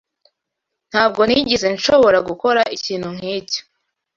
[0.89, 3.61] Ntabwo nigeze nshobora gukora ikintu nkicyo.